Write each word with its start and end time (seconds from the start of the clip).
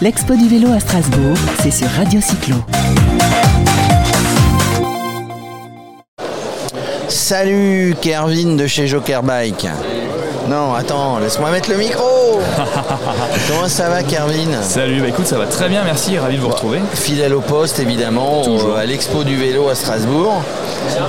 L'expo 0.00 0.34
du 0.34 0.48
vélo 0.48 0.72
à 0.72 0.80
Strasbourg, 0.80 1.36
c'est 1.62 1.70
sur 1.70 1.88
Radio 1.90 2.20
Cyclo. 2.20 2.56
Salut 7.08 7.94
Kervin 8.00 8.56
de 8.56 8.66
chez 8.66 8.86
Joker 8.86 9.22
Bike. 9.22 9.66
Non, 10.48 10.74
attends, 10.74 11.18
laisse-moi 11.18 11.50
mettre 11.50 11.70
le 11.70 11.76
micro. 11.76 12.02
Comment 13.48 13.68
ça 13.68 13.88
va, 13.88 14.02
Kervin? 14.02 14.62
Salut, 14.62 15.00
bah 15.00 15.08
écoute, 15.08 15.26
ça 15.26 15.36
va 15.38 15.46
très 15.46 15.68
bien, 15.68 15.84
merci, 15.84 16.18
ravi 16.18 16.36
de 16.36 16.40
vous 16.40 16.48
retrouver. 16.48 16.80
Fidèle 16.94 17.34
au 17.34 17.40
poste, 17.40 17.78
évidemment, 17.78 18.42
Toujours. 18.42 18.70
au- 18.70 18.76
à 18.76 18.84
l'expo 18.84 19.22
du 19.22 19.36
vélo 19.36 19.68
à 19.68 19.74
Strasbourg. 19.74 20.42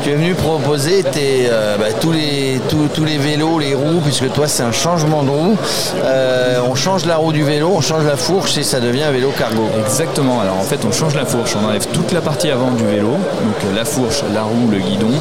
Tu 0.03 0.09
es 0.09 0.15
venu 0.15 0.33
proposer 0.33 1.03
tes, 1.03 1.47
euh, 1.49 1.77
bah, 1.77 1.85
tous, 1.99 2.11
les, 2.11 2.59
tous, 2.69 2.87
tous 2.93 3.05
les 3.05 3.17
vélos, 3.17 3.59
les 3.59 3.75
roues, 3.75 4.01
puisque 4.03 4.31
toi, 4.31 4.47
c'est 4.47 4.63
un 4.63 4.71
changement 4.71 5.23
de 5.23 5.29
roue. 5.29 5.57
Euh, 6.03 6.59
on 6.67 6.75
change 6.75 7.05
la 7.05 7.17
roue 7.17 7.31
du 7.31 7.43
vélo, 7.43 7.71
on 7.75 7.81
change 7.81 8.05
la 8.05 8.17
fourche 8.17 8.57
et 8.57 8.63
ça 8.63 8.79
devient 8.79 9.03
un 9.03 9.11
vélo 9.11 9.31
cargo. 9.37 9.69
Exactement, 9.85 10.41
alors 10.41 10.57
en 10.57 10.63
fait 10.63 10.79
on 10.87 10.91
change 10.91 11.15
la 11.15 11.25
fourche, 11.25 11.55
on 11.61 11.67
enlève 11.67 11.85
toute 11.87 12.11
la 12.11 12.21
partie 12.21 12.49
avant 12.49 12.71
du 12.71 12.85
vélo, 12.85 13.09
donc 13.09 13.75
la 13.75 13.85
fourche, 13.85 14.23
la 14.33 14.43
roue, 14.43 14.69
le 14.71 14.79
guidon, 14.79 15.11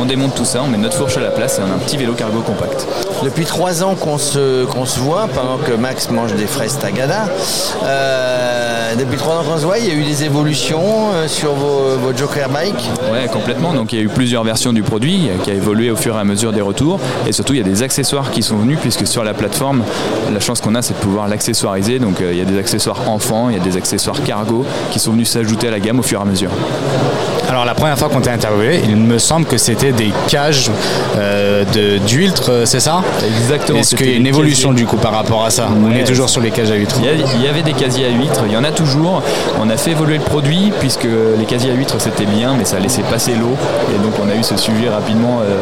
on 0.00 0.04
démonte 0.04 0.34
tout 0.34 0.44
ça, 0.44 0.60
on 0.62 0.68
met 0.68 0.78
notre 0.78 0.96
fourche 0.96 1.16
à 1.16 1.20
la 1.20 1.30
place 1.30 1.58
et 1.58 1.62
on 1.62 1.70
a 1.70 1.74
un 1.74 1.78
petit 1.78 1.96
vélo 1.96 2.14
cargo 2.14 2.40
compact. 2.40 2.86
Depuis 3.22 3.44
trois 3.44 3.82
ans 3.82 3.94
qu'on 3.94 4.18
se, 4.18 4.64
qu'on 4.64 4.86
se 4.86 4.98
voit, 4.98 5.28
pendant 5.34 5.58
que 5.58 5.72
Max 5.72 6.10
mange 6.10 6.34
des 6.34 6.46
fraises 6.46 6.78
Tagada, 6.78 7.26
euh, 7.84 8.83
depuis 8.96 9.16
trois 9.16 9.36
ans 9.36 9.44
qu'on 9.44 9.58
se 9.58 9.64
voit, 9.64 9.78
il 9.78 9.86
y 9.86 9.90
a 9.90 9.94
eu 9.94 10.04
des 10.04 10.24
évolutions 10.24 11.12
euh, 11.14 11.26
sur 11.26 11.52
vos, 11.54 12.12
Joker 12.16 12.48
Bike. 12.48 12.90
Ouais, 13.10 13.26
complètement, 13.32 13.72
donc 13.72 13.92
il 13.92 13.98
y 13.98 14.02
a 14.02 14.04
eu 14.04 14.08
plusieurs 14.08 14.44
versions 14.44 14.72
du 14.72 14.82
produit 14.82 15.28
euh, 15.28 15.42
qui 15.42 15.50
a 15.50 15.54
évolué 15.54 15.90
au 15.90 15.96
fur 15.96 16.14
et 16.16 16.18
à 16.18 16.24
mesure 16.24 16.52
des 16.52 16.60
retours 16.60 17.00
et 17.26 17.32
surtout 17.32 17.54
il 17.54 17.58
y 17.58 17.62
a 17.62 17.64
des 17.64 17.82
accessoires 17.82 18.30
qui 18.30 18.42
sont 18.42 18.56
venus 18.56 18.78
puisque 18.80 19.06
sur 19.06 19.24
la 19.24 19.34
plateforme, 19.34 19.82
la 20.32 20.40
chance 20.40 20.60
qu'on 20.60 20.74
a 20.74 20.82
c'est 20.82 20.94
de 20.94 20.98
pouvoir 20.98 21.28
l'accessoiriser, 21.28 21.98
donc 21.98 22.20
euh, 22.20 22.32
il 22.32 22.38
y 22.38 22.42
a 22.42 22.44
des 22.44 22.58
accessoires 22.58 23.08
enfants, 23.08 23.48
il 23.48 23.56
y 23.56 23.60
a 23.60 23.64
des 23.64 23.76
accessoires 23.76 24.22
cargo 24.22 24.64
qui 24.92 24.98
sont 24.98 25.12
venus 25.12 25.30
s'ajouter 25.30 25.68
à 25.68 25.70
la 25.72 25.80
gamme 25.80 25.98
au 25.98 26.02
fur 26.02 26.20
et 26.20 26.22
à 26.22 26.26
mesure. 26.26 26.50
Alors 27.48 27.64
la 27.64 27.74
première 27.74 27.98
fois 27.98 28.08
qu'on 28.08 28.20
t'a 28.20 28.32
interviewé, 28.32 28.80
il 28.84 28.96
me 28.96 29.18
semble 29.18 29.46
que 29.46 29.58
c'était 29.58 29.92
des 29.92 30.12
cages 30.28 30.70
euh, 31.16 31.64
de- 31.74 31.98
d'huîtres, 31.98 32.50
euh, 32.50 32.64
c'est 32.66 32.80
ça? 32.80 33.02
Exactement, 33.24 33.78
Est-ce 33.78 33.94
qu'il 33.94 34.10
y 34.10 34.14
a 34.14 34.16
une 34.16 34.26
évolution 34.26 34.70
casiers. 34.70 34.84
du 34.84 34.90
coup 34.90 34.96
par 34.96 35.12
rapport 35.12 35.44
à 35.44 35.50
ça? 35.50 35.68
On 35.86 35.90
est 35.94 36.04
toujours 36.04 36.28
sur 36.28 36.40
les 36.40 36.50
cages 36.50 36.70
à 36.70 36.74
huîtres. 36.74 36.96
Il 37.00 37.04
y, 37.04 37.08
a- 37.08 37.12
il 37.36 37.42
y 37.42 37.46
avait 37.48 37.62
des 37.62 37.74
casiers 37.74 38.06
à 38.06 38.10
huîtres, 38.10 38.42
il 38.46 38.52
y 38.52 38.56
en 38.56 38.64
a 38.64 38.70
toujours. 38.72 39.22
On 39.60 39.68
a 39.70 39.76
fait 39.76 39.90
évoluer 39.92 40.16
le 40.18 40.24
produit 40.24 40.72
puisque 40.80 41.04
les 41.38 41.44
casiers 41.44 41.70
à 41.70 41.74
huîtres 41.74 41.96
c'était 42.00 42.26
bien, 42.26 42.54
mais 42.58 42.64
ça 42.64 42.78
laissait 42.80 43.02
passer 43.02 43.32
l'eau. 43.34 43.56
Et 43.94 43.98
donc 44.02 44.14
on 44.24 44.28
a 44.30 44.34
eu 44.34 44.42
ce 44.42 44.56
sujet 44.56 44.88
rapidement 44.88 45.40
euh, 45.42 45.58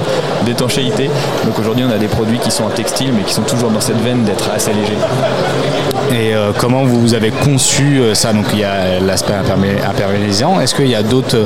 d'étanchéité. 0.47 1.11
Donc 1.45 1.59
aujourd'hui 1.59 1.85
on 1.87 1.93
a 1.93 1.99
des 1.99 2.09
produits 2.09 2.39
qui 2.39 2.51
sont 2.51 2.65
en 2.65 2.71
textile 2.71 3.11
mais 3.15 3.23
qui 3.25 3.35
sont 3.35 3.43
toujours 3.43 3.71
dans 3.71 3.81
cette 3.81 4.01
veine 4.03 4.23
d'être 4.25 4.49
assez 4.55 4.71
légers. 4.73 5.92
Et 6.13 6.35
euh, 6.35 6.53
comment 6.59 6.85
vous 6.85 7.15
avez 7.15 7.31
conçu 7.31 7.99
euh, 7.99 8.15
ça? 8.15 8.35
Donc 8.35 8.45
il 8.53 8.59
y 8.59 8.65
a 8.65 9.01
l'aspect 9.01 9.33
impermé- 9.33 9.83
imperméabilisant. 9.83 10.61
Est-ce 10.61 10.75
qu'il 10.75 10.89
y 10.89 10.95
a 10.95 11.03
d'autres 11.03 11.39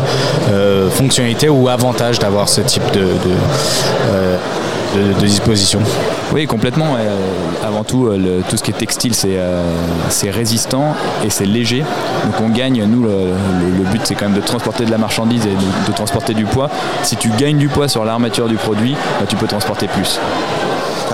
euh, 0.50 0.90
fonctionnalités 0.90 1.48
ou 1.48 1.68
avantages 1.68 2.18
d'avoir 2.18 2.48
ce 2.48 2.62
type 2.62 2.82
de, 2.92 3.06
disposition? 5.20 5.80
Oui 6.32 6.46
complètement. 6.46 6.96
Avant 7.64 7.84
tout, 7.84 8.10
tout 8.48 8.56
ce 8.56 8.62
qui 8.62 8.70
est 8.72 8.74
textile 8.74 9.14
c'est 9.14 10.30
résistant 10.30 10.94
et 11.24 11.30
c'est 11.30 11.46
léger. 11.46 11.84
Donc 12.24 12.34
on 12.42 12.48
gagne, 12.48 12.84
nous 12.86 13.04
le, 13.04 13.84
but 13.92 14.00
c'est 14.04 14.14
quand 14.14 14.26
même 14.28 14.36
de 14.36 14.44
transporter 14.44 14.84
de 14.84 14.90
la 14.90 14.98
marchandise 14.98 15.46
et 15.46 15.50
de, 15.50 15.88
de 15.90 15.94
transporter 15.94 16.34
du 16.34 16.44
poids. 16.44 16.70
Si 17.02 17.16
tu 17.16 17.28
gagnes 17.30 17.58
du 17.58 17.68
poids 17.68 17.88
sur 17.88 18.04
l'armature 18.04 18.48
du 18.48 18.56
produit, 18.56 18.96
bah, 19.20 19.26
tu 19.28 19.36
peux 19.36 19.46
transporter 19.46 19.86
plus. 19.86 20.18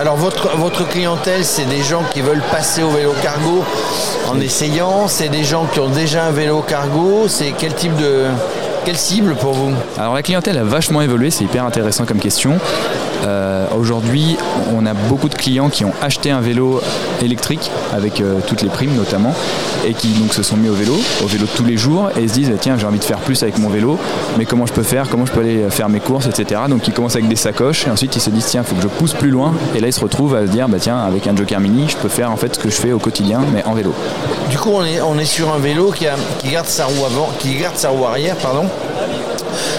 Alors 0.03 0.17
votre, 0.17 0.49
votre 0.57 0.89
clientèle, 0.89 1.45
c'est 1.45 1.65
des 1.65 1.81
gens 1.81 2.03
qui 2.13 2.23
veulent 2.23 2.43
passer 2.51 2.83
au 2.83 2.89
vélo 2.89 3.15
cargo 3.23 3.65
en 4.29 4.41
essayant, 4.41 5.07
c'est 5.07 5.29
des 5.29 5.45
gens 5.45 5.67
qui 5.67 5.79
ont 5.79 5.91
déjà 5.91 6.25
un 6.25 6.33
vélo 6.33 6.61
cargo, 6.61 7.29
c'est 7.29 7.55
quel 7.57 7.73
type 7.73 7.95
de... 7.95 8.25
Quelle 8.85 8.97
cible 8.97 9.37
pour 9.37 9.53
vous? 9.53 9.73
Alors 9.97 10.15
la 10.15 10.25
clientèle 10.25 10.59
a 10.59 10.65
vachement 10.65 11.03
évolué, 11.03 11.31
c'est 11.31 11.45
hyper 11.45 11.65
intéressant 11.65 12.05
comme 12.05 12.19
question. 12.19 12.59
Euh, 13.25 13.62
Aujourd'hui, 13.77 14.37
on 14.75 14.87
a 14.87 14.95
beaucoup 14.95 15.29
de 15.29 15.35
clients 15.35 15.69
qui 15.69 15.85
ont 15.85 15.93
acheté 16.01 16.31
un 16.31 16.41
vélo 16.41 16.81
électrique 17.23 17.71
avec 17.93 18.21
euh, 18.21 18.41
toutes 18.47 18.63
les 18.63 18.69
primes 18.69 18.95
notamment 18.95 19.35
et 19.87 19.95
qui 19.95 20.09
donc 20.09 20.35
se 20.35 20.43
sont 20.43 20.57
mis 20.57 20.69
au 20.69 20.75
vélo, 20.75 20.95
au 21.23 21.27
vélo 21.27 21.47
tous 21.55 21.65
les 21.65 21.77
jours 21.77 22.11
et 22.17 22.29
se 22.29 22.35
disent 22.35 22.53
tiens 22.61 22.77
j'ai 22.79 22.87
envie 22.87 22.99
de 22.99 23.05
faire 23.05 23.19
plus 23.19 23.43
avec 23.43 23.59
mon 23.59 23.69
vélo, 23.69 23.99
mais 24.39 24.45
comment 24.45 24.67
je 24.67 24.73
peux 24.73 24.83
faire, 24.83 25.09
comment 25.09 25.27
je 25.27 25.33
peux 25.33 25.41
aller 25.41 25.71
faire 25.71 25.89
mes 25.89 26.01
courses, 26.01 26.27
etc. 26.27 26.63
Donc 26.69 26.87
ils 26.87 26.95
commencent 26.95 27.17
avec 27.17 27.29
des 27.29 27.37
sacoches 27.37 27.87
et 27.87 27.91
ensuite 27.91 28.15
ils 28.17 28.21
se 28.21 28.31
disent 28.31 28.47
tiens 28.47 28.63
faut 28.63 28.75
que 28.75 28.83
je 28.83 28.89
pousse 28.89 29.15
plus 29.15 29.31
loin 29.31 29.55
et 29.75 29.81
là 29.81 29.89
ils 29.89 29.93
se 29.93 30.01
retrouvent 30.01 30.35
à 30.35 30.47
se 30.47 30.51
dire 30.51 30.69
bah 30.69 30.79
tiens 30.81 30.99
avec 30.99 31.27
un 31.27 31.35
Joker 31.35 31.61
Mini 31.61 31.87
je 31.89 31.97
peux 31.97 32.09
faire 32.09 32.31
en 32.31 32.37
fait 32.37 32.55
ce 32.55 32.59
que 32.59 32.71
je 32.71 32.77
fais 32.77 32.93
au 32.93 32.99
quotidien 32.99 33.41
mais 33.53 33.65
en 33.65 33.75
vélo. 33.75 33.95
Du 34.51 34.59
coup, 34.59 34.71
on 34.75 35.19
est, 35.19 35.25
sur 35.25 35.53
un 35.53 35.59
vélo 35.59 35.91
qui, 35.93 36.07
qui 36.41 36.51
garde 36.51 36.67
sa 36.67 36.85
roue 36.85 37.05
avant, 37.07 37.31
qui 37.39 37.55
garde 37.55 37.77
sa 37.77 37.89
roue 37.89 38.05
arrière, 38.05 38.37
pardon. 38.37 38.67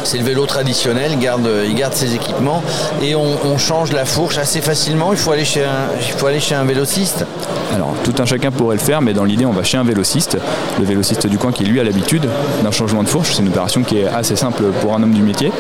C'est 0.04 0.18
le 0.18 0.24
vélo 0.24 0.46
traditionnel, 0.46 1.12
il 1.14 1.20
garde, 1.20 1.50
il 1.66 1.76
garde 1.76 1.94
ses 1.94 2.16
équipements 2.16 2.64
et 3.02 3.16
on, 3.16 3.38
on 3.46 3.58
change 3.58 3.92
la 3.92 4.06
fourche 4.06 4.38
assez 4.38 4.62
facilement. 4.62 5.12
Il 5.12 5.18
faut 5.18 5.32
aller 5.32 5.46
chez 5.46 5.64
un, 5.64 5.90
il 6.00 6.14
faut 6.14 6.28
aller 6.28 6.40
chez 6.40 6.56
un 6.56 6.64
vélociste. 6.64 7.26
Alors 7.74 7.94
tout 8.04 8.14
un 8.20 8.26
chacun 8.26 8.52
pourrait 8.52 8.76
le 8.76 8.82
faire, 8.82 9.02
mais 9.02 9.14
dans 9.14 9.24
l'idée 9.24 9.46
on 9.46 9.52
va 9.52 9.64
chez 9.64 9.78
un 9.78 9.84
vélociste, 9.84 10.38
le 10.80 10.86
vélociste 10.86 11.28
du 11.28 11.38
coin 11.38 11.52
qui 11.52 11.64
lui 11.64 11.80
a 11.80 11.84
l'habitude 11.84 12.28
d'un 12.64 12.72
changement 12.72 13.04
de 13.04 13.08
fourche. 13.08 13.34
C'est 13.34 13.42
une 13.42 13.48
opération 13.50 13.84
qui 13.84 14.00
est 14.00 14.08
assez 14.08 14.36
simple 14.36 14.64
pour 14.82 14.94
un 14.96 15.02
homme 15.04 15.14
du 15.14 15.22
métier. 15.22 15.52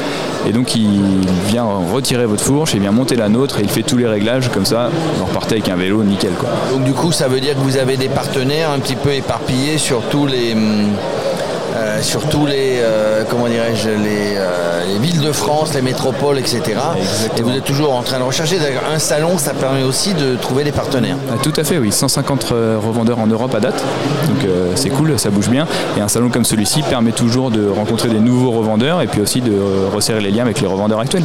Et 0.47 0.51
donc 0.51 0.75
il 0.75 1.01
vient 1.47 1.65
retirer 1.91 2.25
votre 2.25 2.43
fourche, 2.43 2.73
il 2.73 2.81
vient 2.81 2.91
monter 2.91 3.15
la 3.15 3.29
nôtre 3.29 3.59
et 3.59 3.63
il 3.63 3.69
fait 3.69 3.83
tous 3.83 3.97
les 3.97 4.07
réglages 4.07 4.49
comme 4.49 4.65
ça, 4.65 4.89
vous 5.17 5.25
repartez 5.25 5.55
avec 5.55 5.69
un 5.69 5.75
vélo 5.75 6.03
nickel 6.03 6.33
quoi. 6.33 6.49
Donc 6.71 6.83
du 6.83 6.93
coup, 6.93 7.11
ça 7.11 7.27
veut 7.27 7.39
dire 7.39 7.55
que 7.55 7.59
vous 7.59 7.77
avez 7.77 7.97
des 7.97 8.09
partenaires 8.09 8.69
un 8.71 8.79
petit 8.79 8.95
peu 8.95 9.13
éparpillés 9.13 9.77
sur 9.77 10.01
tous 10.03 10.25
les, 10.25 10.53
hum, 10.53 10.89
euh, 11.75 12.01
sur 12.01 12.21
tous 12.29 12.45
les, 12.45 12.77
euh, 12.81 13.23
comment 13.29 13.47
dirais-je, 13.47 13.89
les, 13.89 14.35
euh, 14.37 14.85
les 14.87 14.99
villes 14.99 15.21
de 15.21 15.31
France, 15.31 15.73
les 15.73 15.81
métropoles, 15.81 16.37
etc. 16.39 16.61
Et 17.37 17.41
vous 17.41 17.51
êtes 17.55 17.63
toujours 17.63 17.95
en 17.95 18.01
train 18.03 18.19
de 18.19 18.23
rechercher. 18.23 18.59
D'ailleurs, 18.59 18.83
un 18.93 18.99
salon, 18.99 19.37
ça 19.37 19.53
permet 19.53 19.83
aussi 19.83 20.13
de 20.13 20.35
trouver 20.35 20.63
des 20.63 20.71
partenaires. 20.71 21.17
Ah, 21.31 21.35
tout 21.41 21.53
à 21.57 21.63
fait, 21.63 21.77
oui, 21.77 21.91
150 21.91 22.51
euh, 22.51 22.77
revendeurs 22.83 23.19
en 23.19 23.27
Europe 23.27 23.53
à 23.55 23.59
date, 23.59 23.83
donc 24.27 24.49
c'est 24.75 24.89
cool, 24.89 25.17
ça 25.17 25.29
bouge 25.29 25.49
bien. 25.49 25.67
Et 25.97 26.01
un 26.01 26.07
salon 26.07 26.29
comme 26.29 26.45
celui-ci 26.45 26.81
permet 26.83 27.11
toujours 27.11 27.49
de 27.51 27.67
rencontrer 27.69 28.09
des 28.09 28.19
nouveaux 28.19 28.51
revendeurs 28.51 29.01
et 29.01 29.07
puis 29.07 29.21
aussi 29.21 29.41
de 29.41 29.53
resserrer 29.93 30.21
les 30.21 30.31
liens 30.31 30.43
avec 30.43 30.61
les 30.61 30.67
revendeurs 30.67 30.99
actuels. 30.99 31.23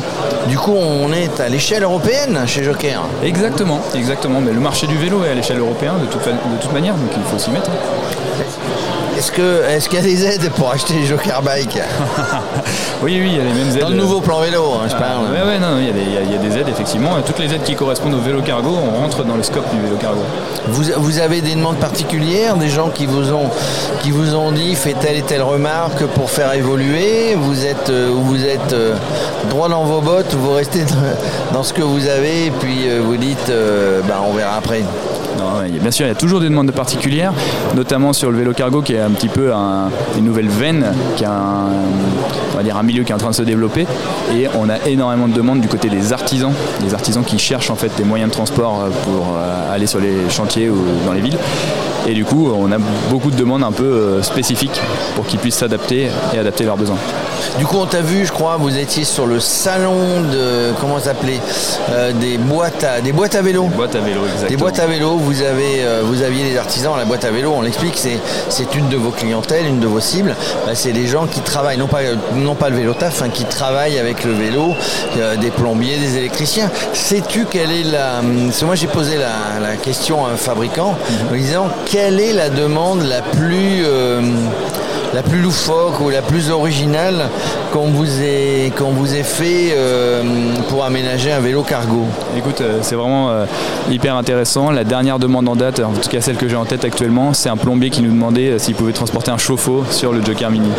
Du 0.49 0.57
coup, 0.59 0.75
on 0.75 1.13
est 1.13 1.41
à 1.41 1.49
l'échelle 1.49 1.83
européenne 1.83 2.39
chez 2.47 2.63
Joker. 2.63 3.03
Exactement, 3.25 3.81
exactement. 3.95 4.41
Mais 4.41 4.53
le 4.53 4.61
marché 4.61 4.87
du 4.87 4.97
vélo 4.97 5.25
est 5.25 5.31
à 5.31 5.35
l'échelle 5.35 5.59
européenne 5.59 5.95
de 6.01 6.07
toute, 6.07 6.23
fa- 6.23 6.31
de 6.31 6.63
toute 6.63 6.73
manière, 6.73 6.95
donc 6.95 7.11
il 7.17 7.23
faut 7.31 7.39
s'y 7.39 7.51
mettre. 7.51 7.71
Est-ce 9.29 9.37
que, 9.37 9.63
est-ce 9.69 9.89
qu'il 9.91 9.99
y 9.99 10.03
a 10.03 10.05
des 10.07 10.25
aides 10.25 10.51
pour 10.57 10.71
acheter 10.71 10.95
les 10.95 11.05
Joker 11.05 11.43
Bike 11.43 11.79
Oui, 13.03 13.19
oui, 13.21 13.29
il 13.33 13.37
y 13.37 13.41
a 13.41 13.45
les 13.45 13.53
mêmes 13.53 13.69
aides. 13.77 13.81
Dans 13.83 13.91
le 13.91 13.97
nouveau 13.97 14.23
plan 14.23 14.41
vélo, 14.41 14.73
hein, 14.73 14.87
je 14.89 14.95
parle. 14.97 15.25
Ouais, 15.31 15.43
ouais, 15.47 15.59
non, 15.59 15.77
il 15.79 15.85
y, 15.87 15.91
a 15.91 15.93
des- 15.93 16.01
il 16.25 16.33
y 16.33 16.35
a- 16.35 16.39
des 16.39 16.57
aides 16.59 16.69
effectivement. 16.71 17.11
Toutes 17.27 17.39
les 17.39 17.53
aides 17.53 17.63
qui 17.63 17.75
correspondent 17.75 18.15
au 18.15 18.21
vélo 18.21 18.41
cargo, 18.41 18.71
on 18.71 18.99
rentre 19.03 19.25
dans 19.25 19.37
le 19.37 19.43
scope 19.43 19.69
du 19.71 19.83
vélo 19.83 19.97
cargo. 20.01 20.21
Vous, 20.69 20.85
vous 20.97 21.19
avez 21.19 21.43
des 21.43 21.55
demandes 21.55 21.77
particulières, 21.77 22.57
des 22.57 22.71
gens 22.71 22.89
qui 22.89 23.05
vous 23.05 23.31
ont, 23.35 23.51
qui 24.03 24.13
vous 24.13 24.35
ont 24.35 24.51
dit 24.51 24.75
fais 24.75 24.95
telle 24.95 25.17
et 25.19 25.23
telle 25.23 25.43
remarque 25.43 26.05
pour 26.07 26.31
faire 26.31 26.55
évoluer. 26.55 27.35
Vous 27.37 27.67
êtes, 27.67 27.91
euh, 27.91 28.09
vous 28.11 28.43
êtes 28.47 28.73
euh, 28.73 28.95
droit 29.51 29.69
dans 29.69 29.85
vos 29.85 30.01
bottes, 30.01 30.33
vous 30.33 30.53
restez 30.55 30.87
dans, 31.53 31.63
ce 31.63 31.75
que 31.75 31.83
vous 31.83 32.09
avez 32.09 32.47
et 32.47 32.51
puis 32.51 32.89
euh, 32.89 33.03
vous 33.05 33.19
dites 33.19 33.53
bah, 34.09 34.23
on 34.27 34.33
verra 34.33 34.57
après. 34.57 34.83
Non, 35.39 35.63
bien 35.81 35.91
sûr, 35.91 36.05
il 36.07 36.09
y 36.09 36.13
a 36.13 36.17
toujours 36.17 36.41
des 36.41 36.49
demandes 36.49 36.71
particulières, 36.73 37.33
notamment 37.75 38.13
sur 38.13 38.31
le 38.31 38.39
vélo 38.39 38.53
cargo 38.53 38.83
qui 38.83 38.95
est 38.95 39.01
un 39.01 39.11
petit 39.11 39.29
peu 39.29 39.53
un- 39.55 39.89
une 40.19 40.25
nouvelle 40.25 40.49
veine, 40.49 40.87
qui 41.17 41.25
a 41.25 41.31
un, 41.31 41.67
on 42.53 42.57
va 42.57 42.63
dire 42.63 42.77
un 42.77 42.83
milieu 42.83 43.05
qui 43.05 43.13
est 43.13 43.15
en 43.15 43.19
train 43.19 43.31
de 43.31 43.35
se 43.35 43.43
développer. 43.43 43.87
Et 44.35 44.49
on 44.59 44.69
a 44.69 44.79
énormément 44.87 45.29
de 45.29 45.35
demandes 45.35 45.61
du 45.61 45.69
côté 45.69 45.89
des 45.89 46.13
artisans, 46.13 46.53
des 46.81 46.93
artisans 46.95 47.25
qui 47.25 47.39
cherchent 47.39 47.71
en 47.71 47.77
fait 47.77 47.91
des 47.97 48.05
moyens 48.05 48.31
de 48.31 48.35
transport 48.35 48.81
euh, 48.83 48.89
pour 49.05 49.35
euh, 49.37 49.75
aller 49.75 49.87
sur 49.87 50.01
les 50.01 50.29
chantiers 50.31 50.69
ou 50.69 50.79
dans 51.07 51.13
les 51.13 51.21
villes. 51.21 51.39
Et 52.07 52.15
du 52.15 52.25
coup, 52.25 52.51
on 52.57 52.73
a 52.73 52.79
beaucoup 53.11 53.31
de 53.31 53.37
demandes 53.37 53.63
un 53.63 53.73
peu 53.73 53.85
euh, 53.85 54.23
spécifiques 54.23 54.81
pour 55.15 55.27
qu'ils 55.27 55.39
puissent 55.39 55.57
s'adapter 55.57 56.09
et 56.35 56.39
adapter 56.39 56.65
leurs 56.65 56.77
besoins. 56.79 56.97
Du 57.59 57.67
coup, 57.67 57.77
on 57.79 57.87
t'a 57.87 58.01
vu, 58.01 58.25
je 58.25 58.33
crois, 58.33 58.57
vous 58.57 58.77
étiez 58.79 59.05
sur 59.05 59.27
le 59.27 59.41
salon 59.41 60.23
de 60.33 60.73
comment 60.81 60.99
s'appelait 60.99 61.41
Euh, 61.91 62.13
des 62.13 62.39
boîtes 62.39 62.85
à 62.85 63.01
des 63.01 63.13
boîtes 63.13 63.35
à 63.35 63.43
vélo. 63.43 63.65
Boîte 63.77 63.95
à 63.95 64.01
vélo, 64.01 64.21
exactement. 64.25 64.49
Des 64.49 64.57
boîtes 64.57 64.79
à 64.79 64.87
vélo, 64.87 65.17
vous 65.17 65.28
avez, 65.43 65.85
euh, 65.85 66.03
vous 66.05 66.23
aviez 66.23 66.45
des 66.51 66.57
artisans. 66.57 66.97
La 66.97 67.05
boîte 67.05 67.25
à 67.25 67.31
vélo, 67.31 67.53
on 67.57 67.63
l'explique, 67.63 67.97
c'est, 67.97 68.75
une 68.75 68.89
de 68.89 68.97
vos 68.97 69.11
clientèles, 69.11 69.67
une 69.67 69.81
de 69.81 69.87
vos 69.87 70.01
cibles. 70.01 70.35
Bah, 70.67 70.75
c'est 70.75 70.93
des 70.93 71.07
gens 71.07 71.27
qui 71.27 71.41
travaillent, 71.41 71.79
non 71.79 71.87
pas, 71.87 72.01
non 72.35 72.55
pas 72.55 72.69
le 72.69 72.77
vélo 72.77 72.95
taf, 72.95 73.23
hein, 73.23 73.29
qui 73.33 73.45
travaillent 73.45 73.99
avec 73.99 74.25
le 74.25 74.33
vélo, 74.33 74.75
euh, 75.19 75.37
des 75.37 75.51
plombiers, 75.51 75.99
des 75.99 76.17
électriciens. 76.19 76.71
Sais-tu 76.93 77.47
quelle 77.47 77.71
est 77.71 77.85
la. 77.85 78.21
moi, 78.65 78.75
j'ai 78.75 78.87
posé 78.89 79.17
la, 79.17 79.61
la 79.61 79.77
question 79.77 80.27
à 80.27 80.31
un 80.31 80.37
fabricant 80.37 80.97
en 81.31 81.35
disant 81.35 81.69
quelle 81.87 82.21
est 82.21 82.33
la 82.33 82.51
demande 82.51 83.03
la 83.03 83.23
plus. 83.23 83.85
euh, 83.85 84.21
la 85.19 85.25
plus 85.25 85.41
loufoque 85.41 86.01
ou 86.01 86.11
la 86.11 86.23
plus 86.23 86.49
originale 86.49 87.29
qu'on 87.73 87.89
vous 87.89 88.23
ait, 88.23 88.71
qu'on 88.79 88.91
vous 88.93 89.17
ait 89.17 89.25
fait 89.25 89.75
euh, 89.77 90.23
pour 90.69 90.85
aménager 90.85 91.33
un 91.33 91.41
vélo 91.41 91.65
cargo 91.65 92.05
Écoute, 92.37 92.61
euh, 92.61 92.79
c'est 92.83 92.95
vraiment 92.95 93.29
euh, 93.31 93.45
hyper 93.91 94.15
intéressant. 94.15 94.71
La 94.71 94.85
dernière 94.85 95.19
demande 95.19 95.49
en 95.49 95.57
date, 95.57 95.81
en 95.81 95.91
tout 95.91 96.09
cas 96.09 96.21
celle 96.21 96.37
que 96.37 96.49
j'ai 96.49 96.55
en 96.55 96.65
tête 96.67 96.85
actuellement, 96.85 97.35
c'est 97.35 97.49
un 97.49 97.57
plombier 97.57 97.91
qui 97.91 98.03
nous 98.03 98.13
demandait 98.13 98.61
s'il 98.61 98.77
pouvait 98.77 98.93
transporter 98.93 99.33
un 99.33 99.39
chauffe-eau 99.39 99.85
sur 99.91 100.13
le 100.13 100.25
Joker 100.25 100.53
Mini. 100.53 100.71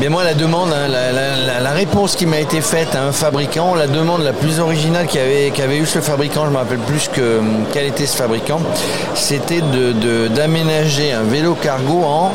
Mais 0.00 0.08
moi, 0.08 0.24
la 0.24 0.32
demande, 0.32 0.70
hein, 0.72 0.88
la, 0.88 1.12
la- 1.12 1.36
la- 1.36 1.60
la 1.60 1.70
réponse 1.70 2.16
qui 2.16 2.24
m'a 2.24 2.40
été 2.40 2.62
faite 2.62 2.94
à 2.94 3.02
un 3.04 3.12
fabricant, 3.12 3.74
la 3.74 3.86
demande 3.86 4.22
la 4.22 4.32
plus 4.32 4.58
originale 4.58 5.06
qu'avait 5.06 5.50
qu'avait 5.54 5.76
eu 5.76 5.86
ce 5.86 5.98
fabricant, 6.00 6.44
je 6.44 6.46
ne 6.48 6.52
me 6.52 6.56
rappelle 6.58 6.78
plus 6.78 7.08
que, 7.12 7.40
quel 7.74 7.84
était 7.84 8.06
ce 8.06 8.16
fabricant, 8.16 8.60
c'était 9.14 9.60
de- 9.60 9.92
de- 9.92 10.28
d'aménager 10.28 11.12
un 11.12 11.22
vélo 11.24 11.54
cargo 11.60 12.02
en 12.04 12.32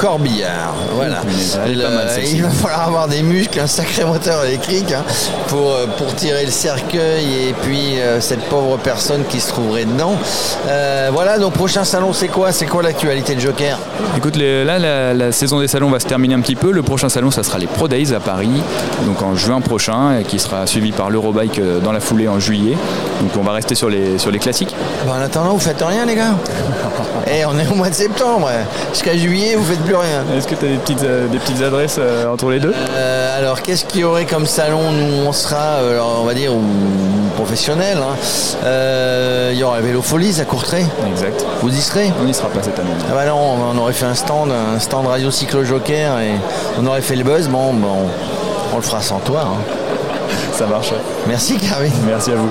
corbillard. 0.00 0.74
Voilà. 0.94 1.16
Le- 1.66 1.82
mal, 1.82 2.08
celle-ci. 2.14 2.36
il 2.36 2.42
va 2.42 2.50
falloir 2.50 2.88
avoir 2.88 3.08
des 3.08 3.22
muscles, 3.22 3.60
un 3.60 3.66
sacré 3.66 4.04
moteur 4.04 4.44
électrique 4.44 4.92
hein, 4.92 5.02
pour, 5.48 5.70
euh, 5.72 5.86
pour 5.96 6.14
tirer 6.14 6.44
le 6.44 6.50
cercueil 6.50 7.48
et 7.48 7.54
puis 7.62 7.98
euh, 8.00 8.20
cette 8.20 8.42
pauvre 8.48 8.76
personne 8.78 9.24
qui 9.28 9.40
se 9.40 9.48
trouverait 9.48 9.84
dedans. 9.84 10.14
Euh, 10.68 11.10
voilà, 11.12 11.38
donc 11.38 11.52
prochain 11.54 11.84
salon, 11.84 12.12
c'est 12.12 12.28
quoi? 12.28 12.52
C'est 12.52 12.66
quoi 12.66 12.82
l'actualité 12.82 13.34
de 13.34 13.40
Joker? 13.40 13.78
Écoute, 14.16 14.36
les- 14.36 14.64
là, 14.64 14.78
la, 14.78 15.14
la 15.14 15.32
saison 15.32 15.60
des 15.60 15.68
salons 15.68 15.90
va 15.90 16.00
se 16.00 16.06
terminer 16.06 16.34
un 16.34 16.40
petit 16.40 16.56
peu. 16.56 16.70
Le 16.70 16.82
prochain 16.82 17.08
salon, 17.08 17.30
ça 17.30 17.42
sera 17.42 17.58
les 17.58 17.66
Pro 17.66 17.88
Days 17.88 18.12
à 18.14 18.20
Paris, 18.20 18.62
donc 19.06 19.22
en 19.22 19.34
juin 19.36 19.60
prochain, 19.60 20.18
et 20.18 20.24
qui 20.24 20.38
sera 20.38 20.66
suivi 20.66 20.92
par 20.92 21.10
l'Eurobike 21.10 21.58
euh, 21.58 21.80
dans 21.80 21.92
la 21.92 22.00
foulée 22.00 22.28
en 22.28 22.38
juillet. 22.40 22.76
Donc 23.20 23.30
on 23.38 23.42
va 23.42 23.52
rester 23.52 23.74
sur 23.74 23.88
les, 23.88 24.18
sur 24.18 24.30
les 24.30 24.38
classiques. 24.38 24.74
Bah, 25.06 25.14
en 25.18 25.22
attendant, 25.22 25.52
vous 25.52 25.60
faites 25.60 25.82
rien, 25.82 26.04
les 26.04 26.14
gars. 26.14 26.34
On 27.46 27.58
est 27.58 27.68
au 27.68 27.74
mois 27.74 27.90
de 27.90 27.94
septembre. 27.94 28.48
Jusqu'à 28.92 29.16
juillet, 29.16 29.54
vous 29.56 29.64
faites 29.64 29.80
plus 29.84 29.94
rien. 29.94 30.24
Est-ce 30.36 30.46
que 30.48 30.54
tu 30.54 30.64
as 30.64 30.68
des 30.68 30.76
petites, 30.76 31.02
euh, 31.02 31.26
des 31.28 31.38
petites 31.38 31.62
adresses 31.62 31.96
euh, 31.98 32.26
entre 32.32 32.50
les 32.50 32.60
deux? 32.60 32.72
Euh, 32.74 33.38
alors, 33.38 33.62
qu'est-ce 33.62 33.84
qu'il 33.84 34.00
y 34.00 34.04
aurait 34.04 34.24
comme 34.26 34.46
salon? 34.46 34.90
Nous, 34.92 35.26
on 35.26 35.32
sera, 35.32 35.74
alors, 35.78 36.18
on 36.22 36.24
va 36.24 36.34
dire, 36.34 36.54
ou- 36.54 36.62
professionnel. 37.36 37.98
hein. 38.00 38.14
Il 39.52 39.58
y 39.58 39.62
aura 39.64 39.80
Vélo 39.80 40.00
Folies 40.02 40.40
à 40.40 40.44
Courtrai. 40.44 40.86
Exact. 41.10 41.44
Vous 41.62 41.68
y 41.76 41.80
serez? 41.80 42.12
On 42.20 42.24
n'y 42.24 42.32
sera 42.34 42.48
pas 42.48 42.62
cette 42.62 42.78
année. 42.78 42.90
Ah 43.10 43.14
bah 43.14 43.26
non, 43.26 43.56
on 43.74 43.78
aurait 43.78 43.92
fait 43.92 44.06
un 44.06 44.14
stand, 44.14 44.50
un 44.52 44.78
stand 44.78 45.06
radio 45.06 45.30
cyclo 45.30 45.64
joker 45.64 46.18
et 46.20 46.30
on 46.80 46.86
aurait 46.86 47.02
fait 47.02 47.16
le 47.16 47.24
buzz. 47.24 47.48
Bon, 47.48 47.72
bon 47.74 47.88
on 48.72 48.76
le 48.76 48.82
fera 48.82 49.02
sans 49.02 49.18
toi. 49.18 49.48
hein. 49.48 49.60
Ça 50.52 50.66
marche. 50.66 50.92
Merci, 51.26 51.56
Carvin. 51.56 51.90
Merci 52.06 52.30
à 52.30 52.36
vous. 52.36 52.50